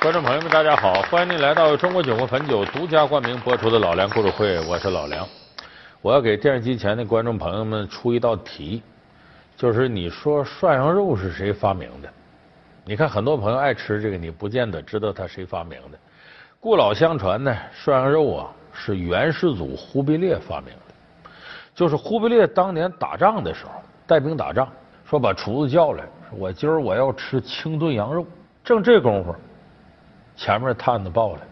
[0.00, 1.02] 观众朋友们，大家好！
[1.10, 5.26] 欢迎您来到中国酒国汾酒独家冠名播出的《老梁故事会》，我是老梁。
[6.00, 8.80] 我要给电视机前的观众朋友们出一道题，
[9.56, 12.08] 就是你说涮羊肉是谁发明的？
[12.84, 15.98] 你看很多朋友爱吃这个，你不见得知道他谁发明的。
[16.60, 21.30] 故老相传呢，涮羊肉啊是元世祖忽必烈发明的。
[21.74, 23.72] 就是忽必烈当年打仗的时候，
[24.06, 24.68] 带兵打仗，
[25.04, 28.24] 说把厨子叫来，我今儿我要吃清炖羊肉。
[28.62, 29.34] 正这功夫。
[30.38, 31.42] 前面探子报来，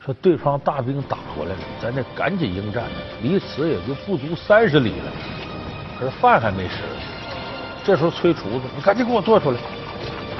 [0.00, 2.82] 说对方大兵打过来了，咱得赶紧应战。
[3.22, 5.12] 离此也就不足三十里了，
[5.96, 6.82] 可是饭还没吃。
[7.84, 9.60] 这时候催厨子，你赶紧给我做出来。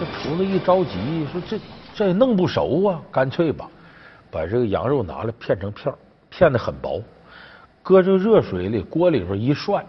[0.01, 1.61] 这厨子一着急，说这
[1.95, 3.71] 这也弄不熟啊，干脆吧，
[4.33, 5.95] 把这个羊肉拿来片成片，
[6.29, 7.01] 片的很薄，
[7.85, 9.87] 搁这热水里锅里边一涮，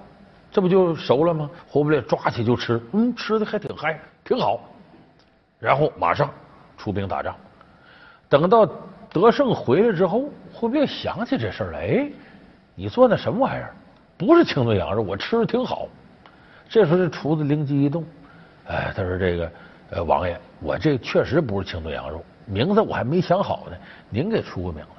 [0.51, 1.49] 这不就熟了吗？
[1.67, 4.59] 忽必烈抓起就吃，嗯，吃的还挺嗨，挺好。
[5.57, 6.29] 然后马上
[6.77, 7.35] 出兵打仗。
[8.29, 8.65] 等到
[9.11, 12.11] 德胜回来之后，忽必烈想起这事儿来，哎，
[12.75, 13.73] 你做那什么玩意儿？
[14.17, 15.87] 不是清炖羊肉，我吃的挺好。
[16.67, 18.03] 这时候这厨子灵机一动，
[18.67, 19.51] 哎，他说：“这个
[19.91, 23.77] 呃，王爷，我这确实不是清炖羊肉，名字我还没想好呢，
[24.09, 24.89] 您给出个名字。”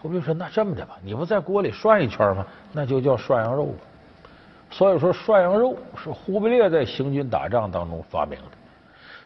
[0.00, 2.46] 忽必烈说：“那这么的吧，你不在锅里涮一圈吗？
[2.72, 3.78] 那就叫涮羊肉吧。”
[4.70, 8.44] 所以说，涮羊肉是忽必烈在行军打仗当中发明的。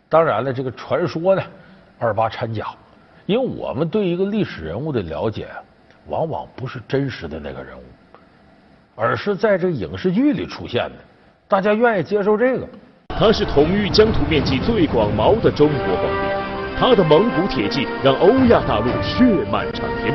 [0.09, 1.43] 当然了，这个传说呢，
[1.99, 2.67] 二八掺假。
[3.27, 5.49] 因为我们对一个历史人物的了解，
[6.09, 7.83] 往往不是真实的那个人物，
[8.97, 10.97] 而是在这影视剧里出现的。
[11.47, 12.69] 大家愿意接受这个。
[13.09, 16.42] 他是统御疆土面积最广袤的中国皇帝，
[16.79, 20.15] 他的蒙古铁骑让欧亚大陆血脉长天。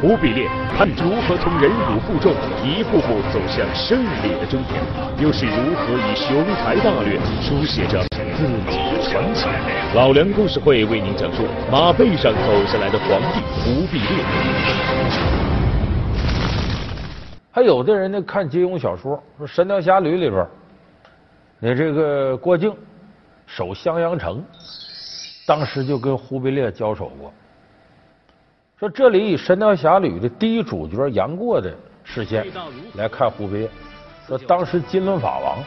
[0.00, 0.46] 忽必烈
[0.76, 4.82] 他如何从忍辱负重一步步走向胜利的终点？
[5.18, 8.04] 又是如何以雄才大略书写着
[8.36, 9.46] 自己的传奇？
[9.94, 14.24] 老梁故事会为您讲述马背上走下来的皇帝忽必烈。
[17.50, 20.46] 还有的人呢，看金庸小说，说《神雕侠侣》里边，
[21.60, 22.74] 那这个郭靖
[23.46, 24.44] 守襄阳城，
[25.46, 27.32] 当时就跟忽必烈交手过。
[28.78, 32.46] 说这里以《神雕侠侣》的第一主角杨过的视线
[32.94, 33.70] 来看忽必烈，
[34.26, 35.58] 说当时金轮法王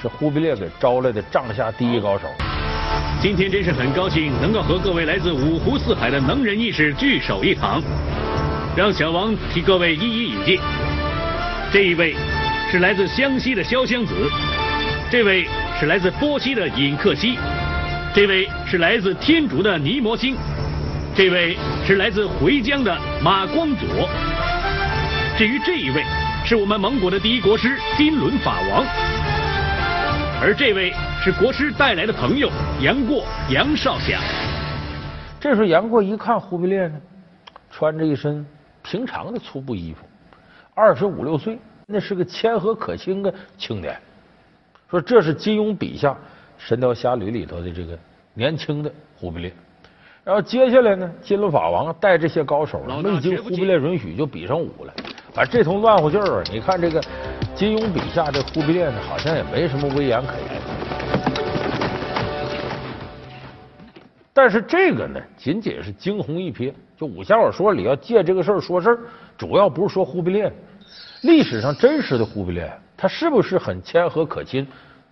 [0.00, 2.26] 是忽必烈给招来的帐下第一高手。
[3.22, 7.82] 今天真是很高兴能够和各位来自五湖四海的能人异士聚首一堂，
[8.76, 10.58] 让小王替各位一一引荐。
[11.72, 12.14] 这一位
[12.70, 14.14] 是来自湘西的潇湘子，
[15.10, 15.46] 这位
[15.78, 17.38] 是来自波西的尹克西，
[18.12, 20.36] 这位是来自天竺的尼摩星。
[21.14, 21.56] 这位
[21.86, 23.88] 是来自回疆的马光佐，
[25.38, 26.02] 至于这一位
[26.44, 28.84] 是我们蒙古的第一国师金轮法王，
[30.42, 32.50] 而这位是国师带来的朋友
[32.80, 34.18] 杨过杨少侠。
[35.38, 37.00] 这时候杨过一看忽必烈呢，
[37.70, 38.44] 穿着一身
[38.82, 40.04] 平常的粗布衣服，
[40.74, 41.56] 二十五六岁，
[41.86, 43.96] 那是个谦和可亲的青年。
[44.90, 46.08] 说这是金庸笔下
[46.60, 47.98] 《神雕侠侣》里头的这个
[48.34, 49.52] 年轻的忽必烈。
[50.22, 54.92] 然后接下来呢，金轮法王带这些高手，没经忽必烈允许就比上武了。
[55.32, 57.02] 反正这通乱乎劲儿，你看这个
[57.54, 60.60] 金庸笔下这忽必烈呢，好像也没什么威严可言。
[64.34, 66.72] 但是这个呢，仅仅是惊鸿一瞥。
[66.96, 68.98] 就武侠小说里要借这个事儿说事儿，
[69.38, 70.52] 主要不是说忽必烈。
[71.22, 74.66] 历史上真实的忽必烈，他是不是很谦和可亲？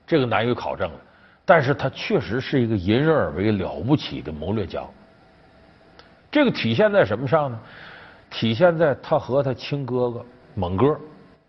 [0.06, 1.00] 这个难于考证了。
[1.48, 4.82] 但是他确实是一个引人而为了不起的谋略家。
[6.30, 7.58] 这个体现在什么上呢？
[8.28, 10.94] 体现在他和他亲哥哥蒙哥，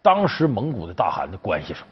[0.02, 1.86] 当时蒙古的大汗的关系上。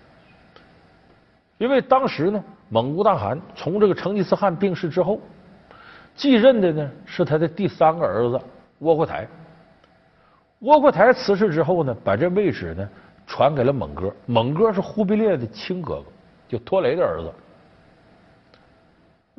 [1.57, 5.19] 因为当时呢，蒙古大汗从这个成吉思汗病逝之后，
[6.16, 8.39] 继任的呢是他的第三个儿子
[8.79, 9.28] 窝阔台。
[10.59, 12.89] 窝阔台辞世之后呢，把这位置呢
[13.28, 14.16] 传给了蒙哥。
[14.25, 16.06] 蒙哥是忽必烈的亲哥哥，
[16.47, 17.29] 就托雷的儿子。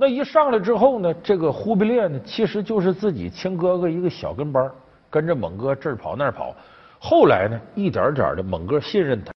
[0.01, 4.71] 那一上来之后呢，这个忽必烈呢，其实就是自己亲哥哥一个小跟班，
[5.11, 6.55] 跟着蒙哥这儿跑那儿跑。
[7.00, 9.33] 后来呢，一点点的蒙哥信任他，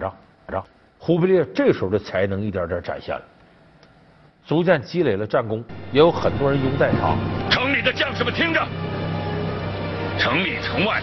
[0.00, 0.14] 让
[0.46, 0.64] 让
[1.00, 3.22] 忽必烈这时候的才能一点点展现了，
[4.46, 7.16] 逐渐积累了战功，也有很多人拥戴他。
[7.50, 8.64] 城里的将士们听着，
[10.16, 11.02] 城里城外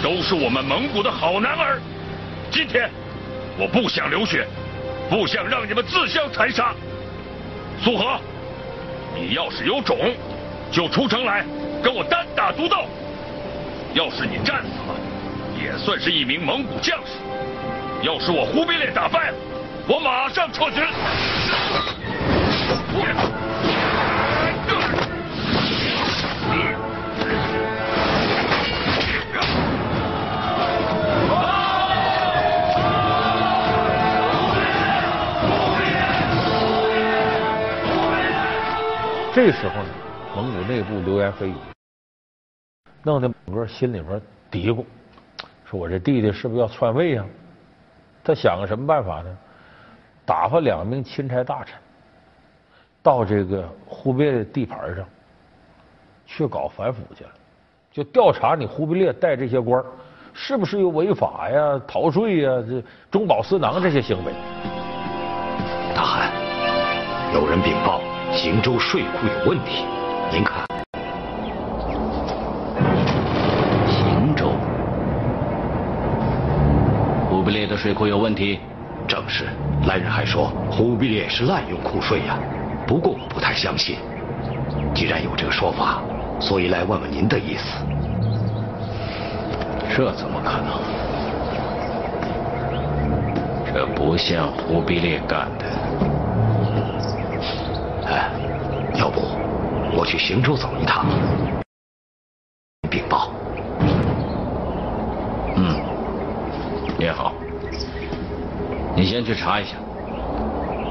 [0.00, 1.80] 都是我们蒙古的好男儿。
[2.52, 2.88] 今天
[3.58, 4.46] 我不想流血，
[5.10, 6.72] 不想让你们自相残杀。
[7.82, 8.18] 苏和，
[9.14, 9.96] 你要是有种，
[10.70, 11.44] 就出城来
[11.82, 12.76] 跟我单打独斗。
[13.94, 14.94] 要是你战死了，
[15.62, 17.12] 也算是一名蒙古将士。
[18.02, 19.36] 要是我忽必烈打败了，
[19.88, 20.82] 我马上撤军。
[39.36, 39.88] 这时候呢，
[40.34, 41.54] 蒙古内部流言蜚语，
[43.02, 44.18] 弄得蒙哥心里边
[44.50, 44.82] 嘀咕，
[45.66, 47.24] 说我这弟弟是不是要篡位呀？
[48.24, 49.38] 他想个什么办法呢？
[50.24, 51.78] 打发两名钦差大臣
[53.02, 55.04] 到这个忽必烈的地盘上
[56.24, 57.30] 去搞反腐去了，
[57.92, 59.84] 就调查你忽必烈带这些官
[60.32, 64.32] 是不是有违法呀、逃税呀、这中饱私囊这些行为。
[65.94, 66.32] 大汗，
[67.34, 68.00] 有人禀报
[68.36, 69.86] 行州税库有问题，
[70.30, 70.62] 您看。
[73.88, 74.52] 行州，
[77.30, 78.60] 忽必烈的税库有问题？
[79.08, 79.46] 正是，
[79.86, 82.38] 来人还说忽必烈是滥用库税呀。
[82.86, 83.96] 不过我不太相信，
[84.94, 86.02] 既然有这个说法，
[86.38, 87.82] 所以来问问您的意思。
[89.96, 90.78] 这怎么可能？
[93.72, 95.64] 这不像忽必烈干的。
[98.08, 98.30] 哎，
[98.94, 99.20] 要不
[99.98, 101.06] 我去行州走一趟，
[102.90, 103.32] 禀报。
[105.56, 105.80] 嗯，
[106.98, 107.32] 也好。
[108.94, 109.76] 你先去查一下，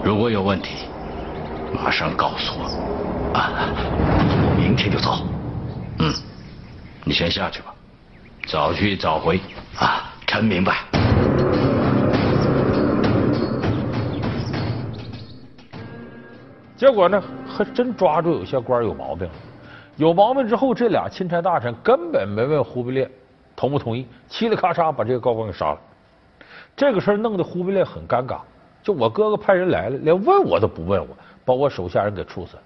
[0.04, 0.88] 如果有问题，
[1.72, 2.66] 马上告诉我。
[3.38, 3.70] 啊，
[4.58, 5.20] 明天就走。
[6.00, 6.12] 嗯，
[7.04, 7.76] 你先下去吧，
[8.48, 9.40] 早去早回。
[9.78, 10.78] 啊，臣明白。
[16.76, 17.22] 结果呢，
[17.56, 19.34] 还真抓住有些官有毛病了。
[19.96, 23.10] 有毛病之后，这俩钦差大臣根本没问忽必烈
[23.56, 25.80] 同不同意，嘁哩咔嚓把这个高官给杀了。
[26.76, 28.40] 这个事儿弄得忽必烈很尴尬，
[28.84, 31.08] 就我哥哥派人来了，连问我都不问我，
[31.46, 32.64] 把我手下人给处死了。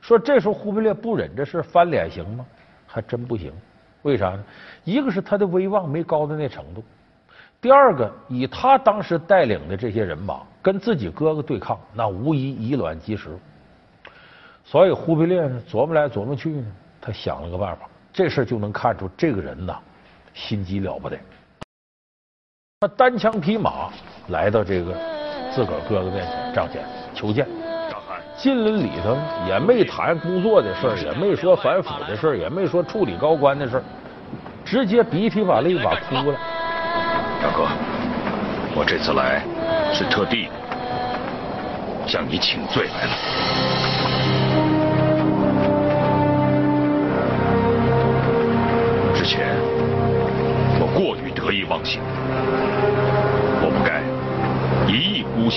[0.00, 2.46] 说这时候忽必烈不忍这事翻脸行吗？
[2.86, 3.52] 还真不行。
[4.02, 4.44] 为啥呢？
[4.84, 6.82] 一个是他的威望没高到那程度，
[7.60, 13.36] 第二个以他当时带领的这些人马跟自己哥哥对抗，那无疑以卵击石。
[14.70, 16.66] 所以忽必烈呢琢磨来琢磨去呢，
[17.00, 19.78] 他想了个办法，这事就能看出这个人呐
[20.34, 21.18] 心机了不得。
[22.80, 23.88] 他单枪匹马
[24.28, 24.94] 来到这个
[25.50, 26.84] 自个儿哥哥面前帐前
[27.14, 27.48] 求见。
[28.36, 29.16] 进了里头
[29.48, 33.82] 也没谈工作的事儿，也没说反腐的事儿，也没说处理高官的事儿，
[34.64, 36.38] 直接鼻涕把泪把哭了。
[37.42, 37.66] 大哥，
[38.76, 39.42] 我这次来
[39.92, 40.48] 是特地
[42.06, 43.87] 向你请罪来了。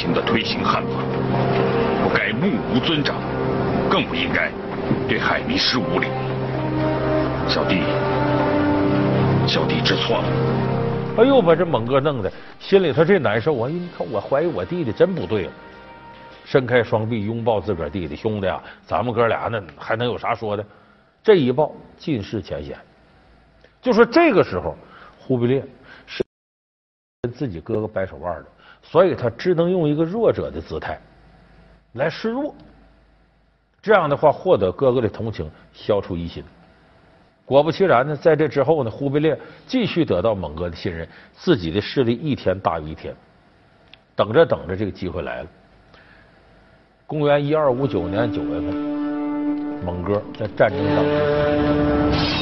[0.02, 1.04] 行的推行汉法，
[2.02, 3.18] 不该目无尊长，
[3.88, 4.52] 更不应该
[5.08, 6.08] 对海迷失无礼。
[7.48, 7.84] 小弟，
[9.46, 10.24] 小弟知错了。
[11.20, 13.70] 哎呦，把这猛哥弄的心里头这难受啊！
[13.70, 15.52] 你看，我怀疑我弟弟真不对了。
[16.46, 20.66] 伸开双臂拥抱自个儿弟弟，兄弟啊，咱们哥俩呢还能有啥说的？
[21.22, 22.76] 这一抱尽释前嫌。
[23.80, 24.76] 就说这个时候，
[25.20, 25.64] 忽必烈。
[27.24, 28.46] 跟自己哥哥掰手腕的，
[28.82, 31.00] 所以他只能用一个弱者的姿态
[31.94, 32.52] 来示弱。
[33.80, 36.44] 这样的话，获得哥哥的同情，消除疑心。
[37.46, 43.14] 果不其然呢，在这之后呢，忽必烈继续得到蒙哥的信任，自己的势力一天大于一天。
[44.16, 45.50] 等着等着，这个机会来了。
[47.06, 48.74] 公元一二五九年九月份，
[49.86, 52.41] 蒙哥在战争当中。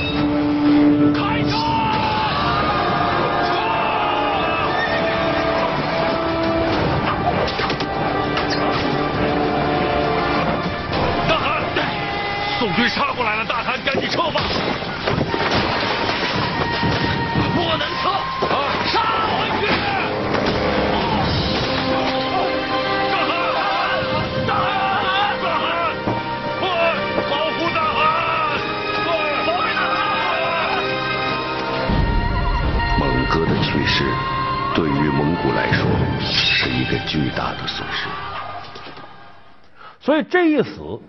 [40.10, 41.00] 所以这一死。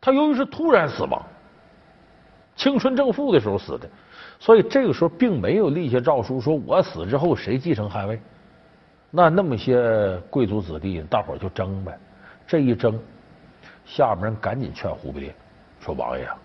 [0.00, 1.24] 他由于是突然死亡，
[2.56, 3.88] 青春正复的时候死的，
[4.40, 8.20] 所以这个时候并没有立下诏书，说我死之后谁继承汗位。
[9.12, 11.96] 那那么些贵族子弟，大伙儿就争呗。
[12.44, 12.98] 这一争，
[13.84, 15.34] 下面人赶紧劝忽必烈
[15.78, 16.36] 说：“王爷啊，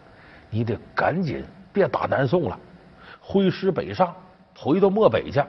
[0.52, 2.60] 你得赶紧别打南宋了，
[3.20, 4.14] 挥师北上，
[4.56, 5.42] 回到漠北去。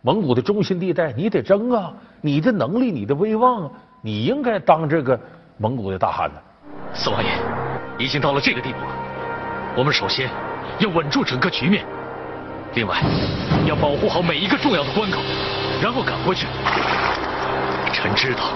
[0.00, 1.94] 蒙古的中心地带，你得争啊！
[2.20, 5.18] 你的能力，你的威望啊，你应该当这个
[5.62, 6.40] 蒙古的大汗呢。”
[6.92, 7.30] 四王爷，
[7.96, 8.92] 已经到了这个地步了，
[9.76, 10.28] 我们首先
[10.80, 11.84] 要稳住整个局面，
[12.74, 13.00] 另外
[13.64, 15.20] 要保护好每一个重要的关口，
[15.80, 16.48] 然后赶回去。
[17.92, 18.50] 臣知道，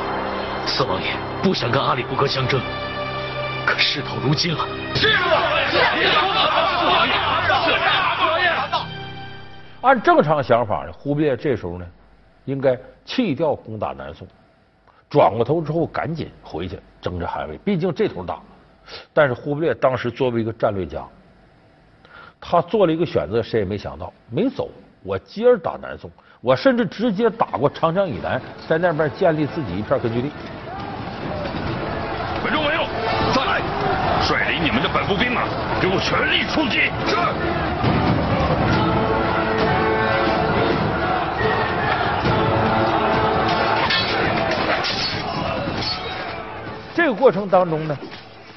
[0.66, 2.60] 四王爷不想跟阿里不哥相争，
[3.64, 5.22] 可事到如今了，是啊，
[9.82, 11.86] 按正常想法呢，忽必烈这时候呢，
[12.44, 14.26] 应该弃掉攻打南宋，
[15.16, 18.38] 转过头之后赶紧回去争这汗位，毕竟这头大。
[19.14, 21.02] 但是忽必烈当时作为一个战略家，
[22.38, 24.68] 他做了一个选择，谁也没想到，没走，
[25.02, 26.10] 我接着打南宋，
[26.42, 30.30] 我甚至直接打过长江以南，在那边建立自己一片根据地。
[32.44, 32.86] 文中文用，
[33.34, 33.62] 再来，
[34.20, 35.44] 率领你们的本部兵马，
[35.80, 36.90] 给我全力出击！
[37.08, 38.15] 是。
[47.06, 47.96] 这个过程当中呢，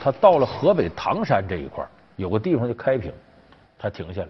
[0.02, 3.14] 他到了河北唐山这一块，有个地方叫开平，
[3.78, 4.28] 他停下来，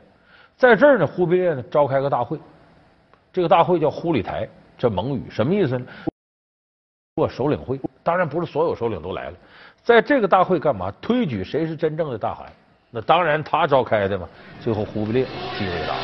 [0.58, 2.38] 在这儿呢，忽必烈呢召开个大会，
[3.32, 4.46] 这个大会叫忽里台，
[4.78, 5.86] 这蒙语什么意思呢？
[7.16, 9.38] 过首领会，当然不是所有首领都来了，
[9.84, 10.92] 在这个大会干嘛？
[11.00, 12.46] 推举谁是真正的大汗？
[12.92, 14.28] 那当然他召开的嘛。
[14.60, 15.26] 最后忽必烈
[15.58, 15.96] 继位大。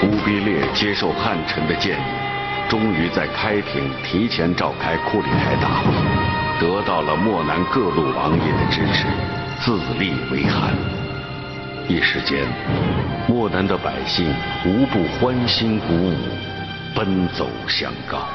[0.00, 2.23] 忽必烈接受汉臣的建议。
[2.68, 5.92] 终于在开平提前召开库里台大会，
[6.58, 9.06] 得到了漠南各路王爷的支持，
[9.60, 10.74] 自立为汗。
[11.86, 12.46] 一时间，
[13.28, 16.14] 漠南的百姓无不欢欣鼓舞，
[16.96, 18.26] 奔走相告。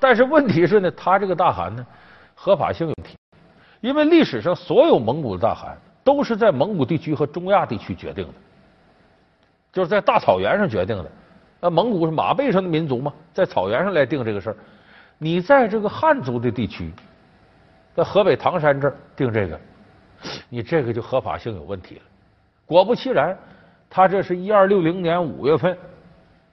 [0.00, 1.86] 但是问题是呢，他这个大汗呢，
[2.34, 3.14] 合法性问题，
[3.82, 8.34] 因为历史上所有蒙古的大汗都是在蒙古地区和中亚地区决定的，
[9.70, 11.12] 就是在大草原上决定的。
[11.60, 14.56] 那蒙古是马背上的民族嘛，在草原上来定这个事儿。
[15.18, 16.90] 你在这个汉族的地区，
[17.94, 19.60] 在河北唐山这儿定这个，
[20.48, 22.02] 你这个就合法性有问题了。
[22.64, 23.36] 果不其然，
[23.90, 25.76] 他这是一二六零年五月份，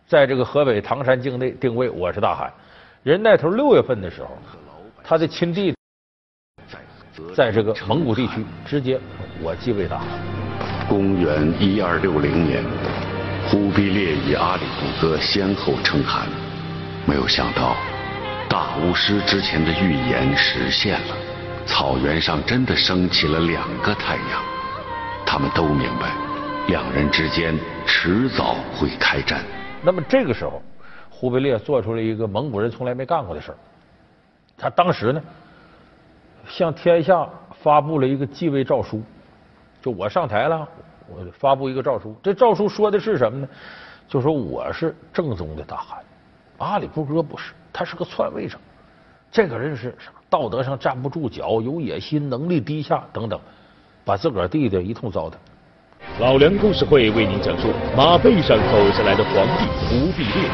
[0.05, 2.51] 在这个河北唐山境内定位，我是大汗。
[3.03, 4.29] 人那头六月份的时候，
[5.01, 5.73] 他的亲弟
[7.33, 8.99] 在这个蒙古地区直接
[9.41, 10.07] 我继位大汗。
[10.89, 12.96] 公元一二六零年。
[13.49, 16.27] 忽必烈与阿里不哥先后称汗，
[17.05, 17.77] 没有想到
[18.49, 21.15] 大巫师之前的预言实现了，
[21.65, 24.43] 草原上真的升起了两个太阳。
[25.25, 26.11] 他们都明白，
[26.67, 29.41] 两人之间迟早会开战。
[29.81, 30.61] 那么这个时候，
[31.09, 33.57] 忽必烈做出了一个蒙古人从来没干过的事儿。
[34.57, 35.21] 他当时呢，
[36.49, 37.25] 向天下
[37.63, 39.01] 发布了一个继位诏书，
[39.81, 40.67] 就我上台了。
[41.09, 43.47] 我发布一个诏书，这诏书说的是什么呢？
[44.07, 45.99] 就说我是正宗的大汗，
[46.59, 48.57] 阿里不哥不是，他是个篡位者。
[49.29, 50.11] 这个人是啥？
[50.29, 53.39] 道德上站不住脚，有野心，能力低下等等，
[54.05, 55.33] 把自个儿弟弟一通糟蹋。
[56.19, 60.49] 老梁故事会为您讲述马背上走下来的皇帝忽必烈。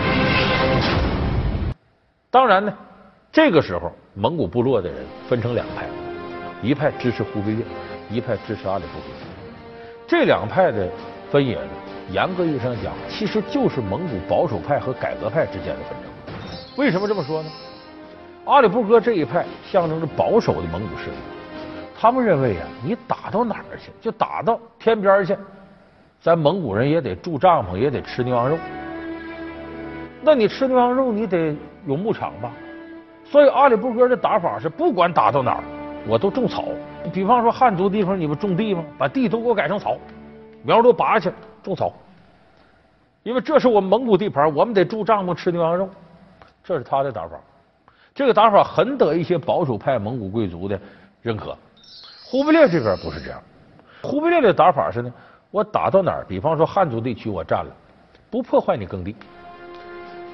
[2.31, 2.73] 当然呢，
[3.31, 5.87] 这个时候蒙古部落的人分成两派，
[6.63, 7.65] 一派支持忽必烈，
[8.09, 9.32] 一派支持阿里不哥。
[10.13, 10.87] 这两派的
[11.31, 11.71] 分野呢，
[12.11, 16.35] 严格意义上讲，其实就是蒙古保守派和改革派之间的纷争。
[16.77, 17.49] 为什么这么说呢？
[18.45, 21.15] 阿里不哥这一派象征着保守的蒙古势力，
[21.99, 25.35] 他们认为啊，你打到哪儿去，就打到天边去，
[26.21, 28.55] 咱蒙古人也得住帐篷，也得吃牛羊肉。
[30.21, 31.55] 那你吃牛羊肉，你得
[31.87, 32.51] 有牧场吧？
[33.25, 35.63] 所以阿里不哥的打法是，不管打到哪儿，
[36.07, 36.65] 我都种草。
[37.11, 38.83] 比方说汉族地方，你不种地吗？
[38.97, 39.97] 把地都给我改成草，
[40.63, 41.91] 苗都拔下去种草，
[43.23, 45.89] 因为这是我们蒙古地盘，我们得住帐篷吃牛羊肉，
[46.63, 47.37] 这是他的打法。
[48.13, 50.79] 这个打法很得一些保守派蒙古贵族的
[51.21, 51.57] 认可。
[52.25, 53.41] 忽必烈这边不是这样，
[54.01, 55.13] 忽必烈的打法是呢，
[55.51, 57.71] 我打到哪儿，比方说汉族地区我占了，
[58.29, 59.15] 不破坏你耕地。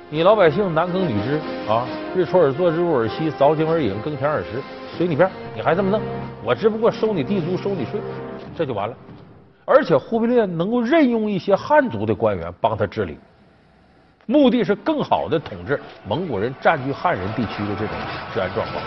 [0.10, 1.86] 你老百姓男耕女织啊，
[2.16, 4.62] 日出而作，日入而息，凿井而饮，耕田而食，
[4.98, 6.02] 随你便，你还这么弄？
[6.44, 8.02] 我只不过收你地租，收你税，
[8.56, 8.96] 这就完了。
[9.66, 13.18] 而且忽必烈能够任用一些汉族的官员帮他治理，
[14.26, 17.96] 目的是更好的统治蒙古人占据汉人地区的这种
[18.34, 18.84] 治安状况。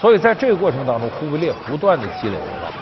[0.00, 2.72] 所以在这个过程当中，忽必烈不断的积累文化。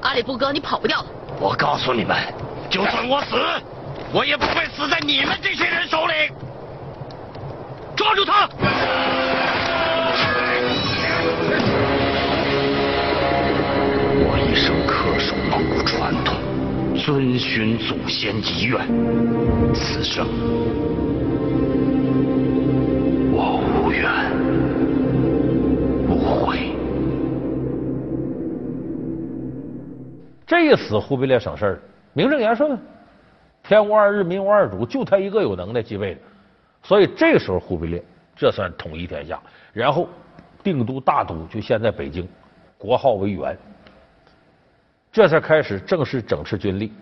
[0.00, 1.06] 阿里不哥，你跑不掉了！
[1.38, 2.16] 我告诉你们，
[2.70, 3.36] 就算我死，
[4.12, 6.12] 我也不会死在你们这些人手里。
[7.94, 8.48] 抓住他！
[14.18, 16.36] 我一生恪守蒙古传统，
[16.96, 18.80] 遵循祖先遗愿，
[19.74, 20.26] 此生
[30.46, 31.80] 这一死，忽必烈省事儿，
[32.12, 32.78] 名正言顺，
[33.64, 36.20] 天无二日，民无二主，就他一个有能耐继位的。
[36.84, 38.00] 所以这个时候，忽必烈
[38.36, 39.40] 这算统一天下，
[39.72, 40.08] 然后
[40.62, 42.28] 定都大都就现在北京，
[42.78, 43.58] 国号为元，
[45.10, 46.92] 这才开始正式整治军力，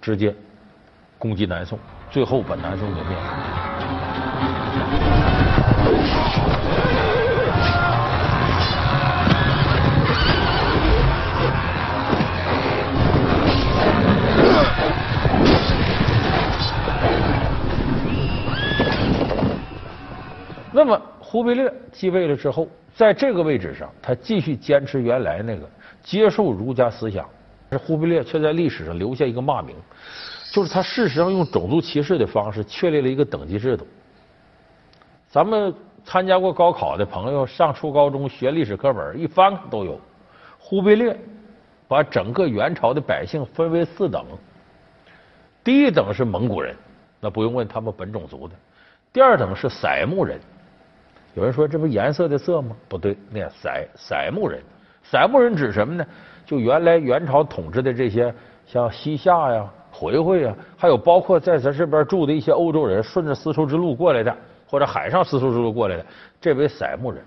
[0.00, 0.32] 直接
[1.18, 1.76] 攻击南宋，
[2.12, 3.24] 最后把南宋给灭了。
[20.84, 25.66] 那么忽必烈继位了之后，在这个位置上，他继续坚持原来那个
[26.02, 27.26] 接受儒家思想。
[27.70, 29.74] 这忽必烈却在历史上留下一个骂名，
[30.52, 33.86] 就是他事实上用种族歧视的方式确立了一个等级制度。
[35.30, 35.74] 咱们
[36.04, 39.98] 参加过高考的朋友，上初高中学历史课本一翻都有。
[40.58, 41.18] 忽必烈
[41.88, 44.22] 把整个元朝的百姓分为四等，
[45.64, 46.76] 第一等是蒙古人，
[47.20, 48.54] 那不用问，他们本种族的；
[49.14, 50.38] 第二等是色目人。
[51.34, 52.76] 有人说这不颜色的色吗？
[52.88, 54.62] 不对，那色色目人，
[55.02, 56.06] 色目人指什么呢？
[56.46, 58.32] 就原来元朝统治的这些
[58.64, 64.34] 像西夏呀、回回呀，还有包括在咱这边住的一些欧洲人，顺着丝绸之路过来的，
[64.66, 66.06] 或者海上丝绸之路过来的，
[66.40, 67.20] 这为色目人。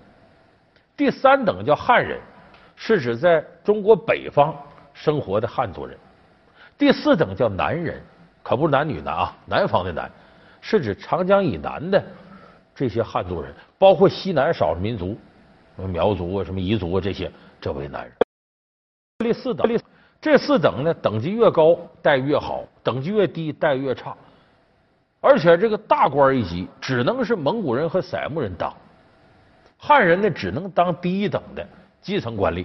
[0.96, 2.18] 第三等叫汉人，
[2.76, 4.54] 是指在中国北方
[4.94, 5.96] 生活的汉族人。
[6.78, 8.00] 第四等叫南人，
[8.42, 10.10] 可不是男女男啊，南方的南，
[10.60, 12.02] 是指长江以南的。
[12.78, 15.18] 这些汉族人，包括西南少数民族，
[15.74, 17.28] 苗族啊、什么彝族啊这些，
[17.60, 18.12] 这为男人。
[19.18, 19.68] 第四等，
[20.20, 24.16] 这四等呢，等级越高待遇越好，等级越低待遇越差。
[25.20, 28.72] 而且这个大官一级只能是蒙古人和色目人当，
[29.76, 31.66] 汉人呢只能当低一等的
[32.00, 32.64] 基层官吏，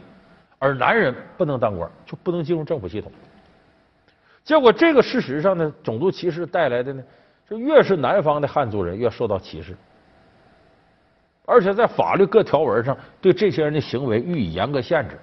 [0.60, 3.12] 而男人不能当官，就不能进入政府系统。
[4.44, 7.04] 结果这个事实上呢，种族歧视带来的呢，
[7.50, 9.76] 就越是南方的汉族人越受到歧视。
[11.46, 15.20] 而且在法律各条文上对这些人的行为予以严格限制，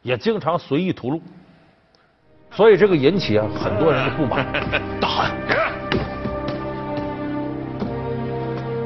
[0.00, 1.20] 也经常随意屠戮，
[2.50, 4.46] 所以这个引起啊很多人的不满。
[4.98, 5.30] 大汗，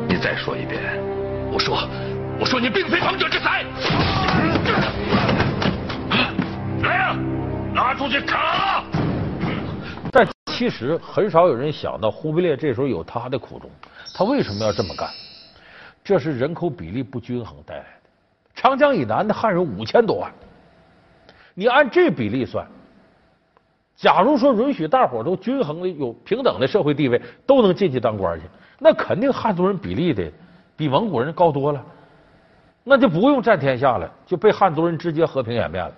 [0.09, 0.83] 你再说一遍。
[1.53, 1.89] 我说，
[2.41, 3.65] 我说你并非王者之才。
[6.83, 7.17] 来呀，
[7.75, 8.85] 拉出去砍！
[10.11, 13.71] 但其实很少有人想到忽必烈这时候有他的苦衷，
[14.13, 15.09] 他为什么要这么干？
[16.09, 18.09] 这是人口比例不均衡带来的。
[18.55, 20.33] 长江以南的汉人五千多万，
[21.53, 22.67] 你按这比例算，
[23.95, 28.47] 假如说允许大伙都均衡的有平等的社会地位，都能进去当官去，
[28.79, 30.33] 那肯定汉族人比例的
[30.79, 31.85] 比蒙古人高多了，
[32.85, 35.93] 那就不用占天下了，就被汉族人直接和平演变了。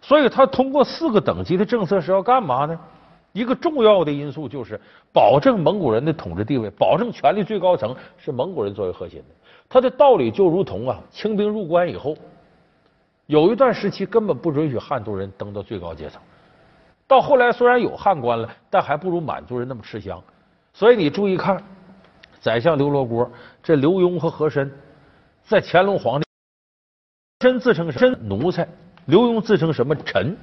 [0.00, 2.80] 所以他通过四个等级的政策是要干嘛呢？
[3.34, 4.80] 一个重要的因素就是
[5.12, 9.34] 保证蒙古人的统治地位，保证权力最高层是蒙古人作为核心的。
[9.68, 12.16] 他的道理就如同啊，清兵入关以后，
[13.26, 16.22] 有一段时期根本不允许汉族人登到最高阶层。
[17.08, 20.22] 到后来虽然有汉官了，但还不如满族人那么吃香。
[20.72, 21.60] 所以你注意看，
[22.40, 23.28] 宰相刘罗锅，
[23.64, 24.72] 这刘墉和和珅
[25.42, 26.26] 在乾隆皇帝，
[27.40, 28.68] 和珅自称什么奴才，
[29.06, 30.36] 刘墉自称什么臣。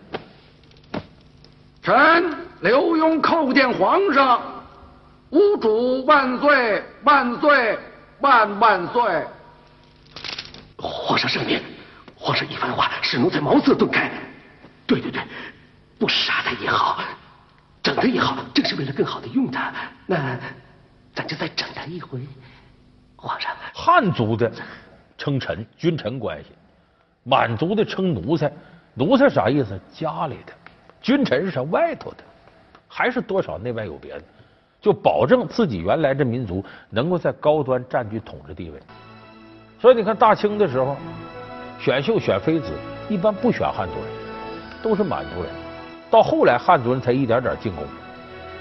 [1.81, 2.37] 臣。
[2.61, 4.39] 刘墉叩见皇上，
[5.31, 7.79] 吾主万岁万岁
[8.19, 9.25] 万万岁！
[10.77, 11.59] 皇上圣明，
[12.15, 14.11] 皇上一番话使奴才茅塞顿开。
[14.85, 15.23] 对对对，
[15.97, 17.01] 不杀他也好，
[17.81, 19.73] 整他也好，正是为了更好的用他。
[20.05, 20.37] 那
[21.15, 22.19] 咱就再整他一回。
[23.15, 24.51] 皇上，汉族的
[25.17, 26.49] 称臣，君臣关系；
[27.23, 28.53] 满族的称奴才，
[28.93, 29.79] 奴才啥意思？
[29.91, 30.53] 家里的，
[31.01, 31.61] 君臣是啥？
[31.63, 32.17] 外头的。
[32.93, 34.23] 还是多少内外有别的，
[34.81, 38.77] 就保证自己原来这民族能够在高端占据统治地位。
[39.79, 40.97] 所以你看大清的时候，
[41.79, 42.73] 选秀选妃子
[43.07, 44.05] 一般不选汉族人，
[44.83, 45.49] 都是满族人。
[46.09, 47.85] 到后来汉族人才一点点进宫。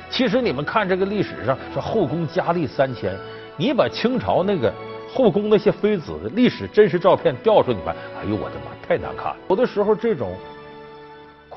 [0.09, 3.17] 其实你们看这个历史上说后宫佳丽三千，
[3.57, 4.73] 你把清朝那个
[5.13, 9.37] 后宫那些妃子的历史真实照片调出来，你看，哎呦我的妈，太难看了。
[9.49, 10.33] 有的时候这种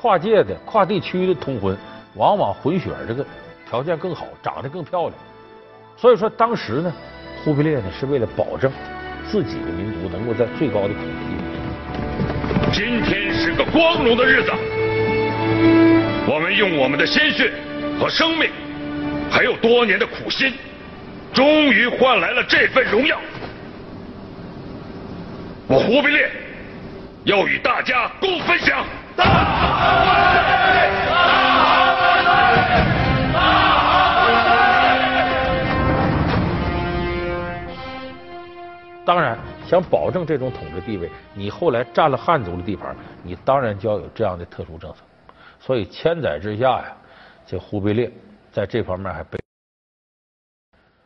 [0.04, 1.74] 跨界的、跨地区的通婚。
[2.16, 3.24] 往往混血这个
[3.66, 5.14] 条件更好，长得更漂亮。
[5.96, 6.92] 所以说当时呢，
[7.42, 8.70] 忽必烈呢是为了保证
[9.26, 12.70] 自己的民族能够在最高的统治地位。
[12.70, 14.52] 今天是个光荣的日子，
[16.30, 17.50] 我们用我们的鲜血
[17.98, 18.50] 和生命，
[19.30, 20.52] 还有多年的苦心，
[21.32, 23.18] 终于换来了这份荣耀。
[25.66, 26.30] 我忽必烈
[27.24, 28.84] 要与大家共分享。
[29.16, 29.44] 大
[39.04, 44.98] 当然想保证这种统治地位你后来占了汉族的地盘你当然就要有这样的特殊政策
[45.60, 46.96] 所以千载之下呀
[47.46, 48.10] 这忽必烈
[48.50, 49.38] 在这方面还被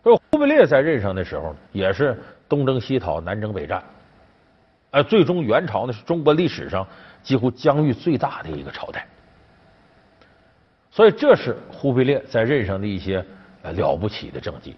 [0.02, 2.16] 忽必烈在任上的时候也是
[2.48, 3.82] 东征西讨南征北战
[4.90, 6.86] 而最终元朝呢是中国历史上
[7.28, 9.06] 几乎疆域最大的一个朝代。
[10.90, 13.22] 所以这是忽必烈在任上的一些
[13.74, 14.74] 了不起的政绩。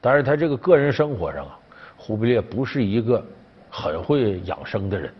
[0.00, 1.56] 但是他这个个人生活上啊，
[1.96, 3.24] 忽必烈不是一个
[3.70, 5.14] 很会养生的人。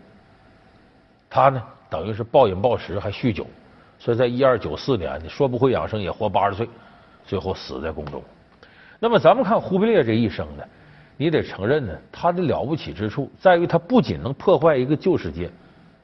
[1.29, 3.47] 他呢，等于是暴饮暴食，还酗酒，
[3.97, 6.67] 所以在一二九四年，你说不会养生也活八十岁，
[7.25, 8.21] 最后死在宫中。
[8.99, 10.63] 那么咱们看忽必烈这一生呢，
[11.15, 15.49] 你得承认呢，他的了不起之处在于他不仅能破坏一个旧世界，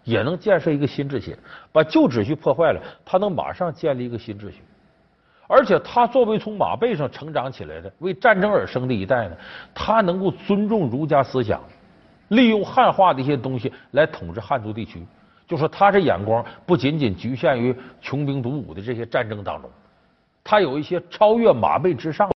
[0.10, 1.38] 也能建设一个新秩序。
[1.72, 4.62] 把旧秩序破坏了，他能马上建立一个新秩序。
[5.48, 9.36] 而且他作为从马背上成长起来的、为战争而生的一代呢，
[9.74, 11.62] 他能够尊重儒家思想，
[12.30, 15.04] 利用汉化的一些东西来统治汉族地区。
[15.48, 19.70] 就说他这眼光不仅仅局限于穷兵黩武的这些战争当中，
[20.44, 22.30] 他有一些超越马背之上。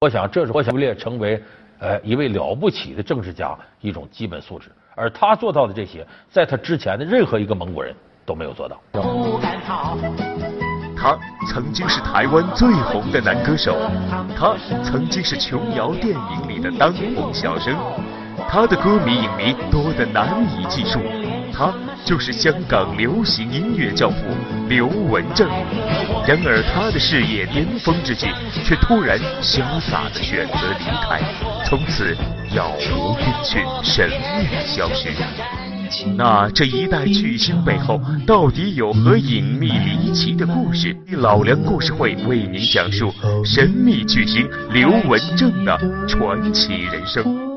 [0.00, 1.42] 我想这是我想列成为
[1.78, 4.70] 呃一位了不起的政治家一种基本素质。
[4.94, 7.94] 而他做到的这些，在他之前的任何一个蒙古人
[8.26, 8.80] 都没有做到。
[10.94, 13.76] 他曾经是台湾最红的男歌手，
[14.36, 17.74] 他曾经是琼瑶电影里的当红小生，
[18.48, 21.00] 他的歌迷影迷多得难以计数。
[21.52, 21.72] 他
[22.04, 24.16] 就是香港流行音乐教父
[24.68, 25.48] 刘文正。
[26.26, 28.26] 然而他的事业巅峰之际，
[28.64, 31.20] 却突然潇洒地选择离开，
[31.64, 32.16] 从此
[32.54, 35.08] 杳无音讯，神秘消失。
[36.16, 40.96] 那这一代巨星背后到底有何隐秘离奇的故事？
[41.18, 43.12] 老梁故事会为您讲述
[43.44, 47.51] 神秘巨星刘文正的传奇人生。